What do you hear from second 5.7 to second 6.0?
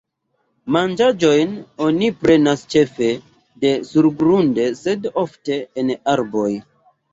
en